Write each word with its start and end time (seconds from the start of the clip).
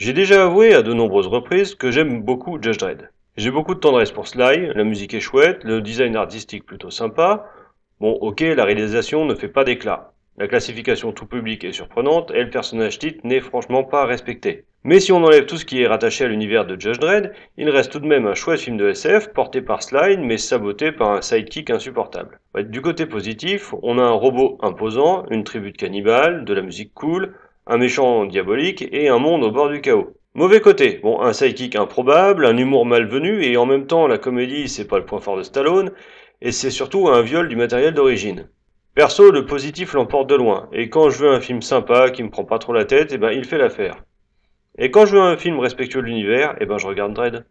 J'ai 0.00 0.14
déjà 0.14 0.46
avoué 0.46 0.72
à 0.72 0.80
de 0.80 0.94
nombreuses 0.94 1.26
reprises 1.26 1.74
que 1.74 1.90
j'aime 1.90 2.22
beaucoup 2.22 2.56
Judge 2.58 2.78
Dredd. 2.78 3.10
J'ai 3.36 3.50
beaucoup 3.50 3.74
de 3.74 3.80
tendresse 3.80 4.12
pour 4.12 4.28
Sly, 4.28 4.68
la 4.74 4.82
musique 4.82 5.12
est 5.12 5.20
chouette, 5.20 5.62
le 5.62 5.82
design 5.82 6.16
artistique 6.16 6.64
plutôt 6.64 6.88
sympa. 6.88 7.44
Bon, 8.00 8.12
ok, 8.12 8.40
la 8.40 8.64
réalisation 8.64 9.26
ne 9.26 9.34
fait 9.34 9.48
pas 9.48 9.62
d'éclat. 9.62 10.14
La 10.38 10.48
classification 10.48 11.12
tout 11.12 11.26
public 11.26 11.64
est 11.64 11.72
surprenante 11.72 12.30
et 12.30 12.42
le 12.42 12.48
personnage 12.48 12.98
titre 12.98 13.20
n'est 13.24 13.42
franchement 13.42 13.84
pas 13.84 14.06
respecté. 14.06 14.64
Mais 14.84 15.00
si 15.00 15.12
on 15.12 15.22
enlève 15.22 15.44
tout 15.44 15.58
ce 15.58 15.66
qui 15.66 15.82
est 15.82 15.86
rattaché 15.86 16.24
à 16.24 16.28
l'univers 16.28 16.64
de 16.64 16.80
Judge 16.80 16.98
Dredd, 16.98 17.34
il 17.58 17.68
reste 17.68 17.92
tout 17.92 18.00
de 18.00 18.06
même 18.06 18.26
un 18.26 18.34
chouette 18.34 18.60
film 18.60 18.78
de 18.78 18.88
SF 18.88 19.34
porté 19.34 19.60
par 19.60 19.82
Sly 19.82 20.16
mais 20.16 20.38
saboté 20.38 20.92
par 20.92 21.10
un 21.10 21.20
sidekick 21.20 21.68
insupportable. 21.68 22.40
Du 22.58 22.80
côté 22.80 23.04
positif, 23.04 23.74
on 23.82 23.98
a 23.98 24.02
un 24.02 24.12
robot 24.12 24.56
imposant, 24.62 25.26
une 25.28 25.44
tribu 25.44 25.72
de 25.72 25.76
cannibales, 25.76 26.46
de 26.46 26.54
la 26.54 26.62
musique 26.62 26.94
cool, 26.94 27.34
un 27.70 27.78
méchant 27.78 28.24
diabolique 28.24 28.84
et 28.90 29.08
un 29.08 29.18
monde 29.18 29.44
au 29.44 29.52
bord 29.52 29.68
du 29.68 29.80
chaos. 29.80 30.12
Mauvais 30.34 30.60
côté, 30.60 30.98
bon, 31.04 31.20
un 31.20 31.32
sidekick 31.32 31.76
improbable, 31.76 32.44
un 32.44 32.56
humour 32.56 32.84
malvenu 32.84 33.44
et 33.44 33.56
en 33.56 33.64
même 33.64 33.86
temps 33.86 34.08
la 34.08 34.18
comédie 34.18 34.68
c'est 34.68 34.88
pas 34.88 34.98
le 34.98 35.04
point 35.04 35.20
fort 35.20 35.36
de 35.36 35.44
Stallone 35.44 35.92
et 36.40 36.50
c'est 36.50 36.72
surtout 36.72 37.08
un 37.08 37.22
viol 37.22 37.48
du 37.48 37.54
matériel 37.54 37.94
d'origine. 37.94 38.48
Perso, 38.96 39.30
le 39.30 39.46
positif 39.46 39.94
l'emporte 39.94 40.28
de 40.28 40.34
loin, 40.34 40.68
et 40.72 40.88
quand 40.88 41.10
je 41.10 41.18
veux 41.18 41.30
un 41.30 41.40
film 41.40 41.62
sympa 41.62 42.10
qui 42.10 42.24
me 42.24 42.30
prend 42.30 42.44
pas 42.44 42.58
trop 42.58 42.72
la 42.72 42.84
tête, 42.84 43.12
eh 43.12 43.18
ben 43.18 43.30
il 43.30 43.44
fait 43.44 43.58
l'affaire. 43.58 44.02
Et 44.76 44.90
quand 44.90 45.06
je 45.06 45.14
veux 45.14 45.22
un 45.22 45.36
film 45.36 45.60
respectueux 45.60 46.02
de 46.02 46.06
l'univers, 46.06 46.56
eh 46.60 46.66
ben 46.66 46.76
je 46.76 46.88
regarde 46.88 47.14
Dread. 47.14 47.46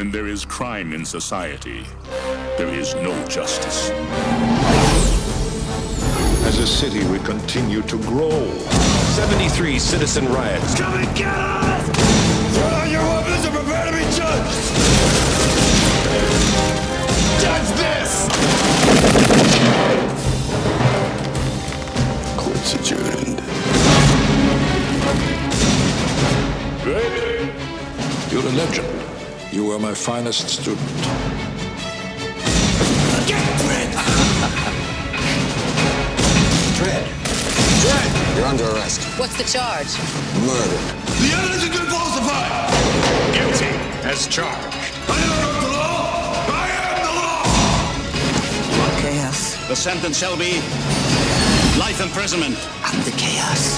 When 0.00 0.10
there 0.10 0.28
is 0.28 0.46
crime 0.46 0.94
in 0.94 1.04
society, 1.04 1.84
there 2.56 2.68
is 2.68 2.94
no 2.94 3.12
justice. 3.28 3.90
As 6.48 6.58
a 6.58 6.66
city, 6.66 7.04
we 7.08 7.18
continue 7.18 7.82
to 7.82 7.98
grow. 8.04 8.48
73 9.20 9.78
citizen 9.78 10.26
riots. 10.32 10.74
Come 10.74 10.94
and 10.94 11.14
get 11.14 11.28
us! 11.28 11.86
Throw 12.56 12.70
down 12.70 12.90
your 12.90 13.02
weapons 13.02 13.44
and 13.44 13.54
prepare 13.54 13.84
to 13.84 13.92
be 13.92 14.04
judged! 14.16 14.56
Judge 17.42 17.68
this! 17.76 18.26
Court's 22.38 22.72
adjourned. 22.72 23.42
You're 28.32 28.46
a 28.46 28.52
legend. 28.52 29.19
You 29.52 29.64
were 29.64 29.80
my 29.80 29.94
finest 29.94 30.48
student. 30.48 30.78
Dredd. 33.26 33.90
Dredd! 36.78 37.06
Dredd! 37.82 38.36
You're 38.36 38.46
under 38.46 38.64
arrest. 38.70 39.02
What's 39.18 39.36
the 39.36 39.42
charge? 39.42 39.98
Murder. 40.46 40.78
The 41.18 41.34
evidence 41.34 41.62
has 41.66 41.72
been 41.76 41.88
falsified! 41.90 42.70
Guilty 43.34 43.74
as 44.06 44.28
charged. 44.28 44.76
I 45.08 45.18
am 45.18 45.28
not 45.42 45.60
the 45.60 45.68
law! 45.74 46.46
I 46.46 46.70
am 46.86 47.02
the 47.02 47.14
law! 47.18 47.42
Chaos. 49.00 49.56
The 49.66 49.74
sentence 49.74 50.16
shall 50.16 50.36
be 50.36 50.60
life 51.76 52.00
imprisonment. 52.00 52.56
I'm 52.84 53.02
the 53.02 53.10
chaos. 53.18 53.74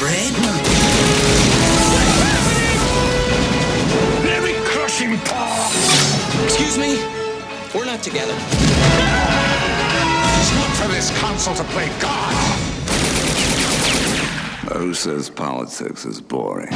Dredd? 0.00 1.43
We're 7.74 7.84
not 7.86 8.04
together. 8.04 8.34
It's 8.36 8.44
not 10.54 10.70
for 10.76 10.86
this 10.86 11.10
council 11.18 11.54
to 11.56 11.64
play 11.64 11.88
God. 12.00 12.34
Who 14.76 14.94
says 14.94 15.28
politics 15.28 16.04
is 16.04 16.20
boring? 16.20 16.72